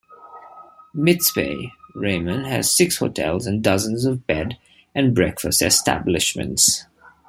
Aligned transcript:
Mitzpe 0.95 1.71
Ramon 1.93 2.45
has 2.45 2.75
six 2.75 2.97
hotels 2.97 3.45
and 3.45 3.61
dozens 3.61 4.03
of 4.03 4.25
Bed 4.25 4.57
and 4.95 5.13
Breakfast 5.13 5.61
establishments. 5.61 6.85